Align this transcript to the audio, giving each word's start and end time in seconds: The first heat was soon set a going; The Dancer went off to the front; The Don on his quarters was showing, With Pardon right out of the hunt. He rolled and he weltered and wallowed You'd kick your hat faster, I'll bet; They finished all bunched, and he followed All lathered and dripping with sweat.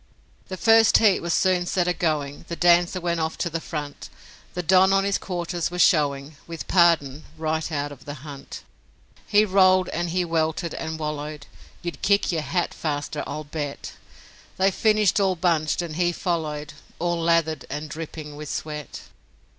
The 0.47 0.57
first 0.57 0.97
heat 0.97 1.19
was 1.19 1.31
soon 1.31 1.67
set 1.67 1.87
a 1.87 1.93
going; 1.93 2.45
The 2.47 2.55
Dancer 2.55 2.99
went 2.99 3.19
off 3.19 3.37
to 3.37 3.51
the 3.51 3.61
front; 3.61 4.09
The 4.55 4.63
Don 4.63 4.91
on 4.91 5.03
his 5.03 5.19
quarters 5.19 5.69
was 5.69 5.83
showing, 5.83 6.37
With 6.47 6.67
Pardon 6.67 7.23
right 7.37 7.71
out 7.71 7.91
of 7.91 8.05
the 8.05 8.15
hunt. 8.25 8.63
He 9.27 9.45
rolled 9.45 9.89
and 9.89 10.09
he 10.09 10.25
weltered 10.25 10.73
and 10.73 10.97
wallowed 10.97 11.45
You'd 11.83 12.01
kick 12.01 12.31
your 12.31 12.41
hat 12.41 12.73
faster, 12.73 13.23
I'll 13.27 13.43
bet; 13.43 13.93
They 14.57 14.71
finished 14.71 15.19
all 15.19 15.35
bunched, 15.35 15.83
and 15.83 15.95
he 15.97 16.11
followed 16.13 16.73
All 16.97 17.21
lathered 17.21 17.67
and 17.69 17.87
dripping 17.87 18.35
with 18.35 18.49
sweat. 18.49 19.01